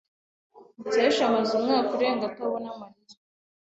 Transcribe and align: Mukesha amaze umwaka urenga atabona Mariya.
Mukesha 0.77 1.21
amaze 1.29 1.51
umwaka 1.59 1.89
urenga 1.97 2.23
atabona 2.31 2.69
Mariya. 2.79 3.15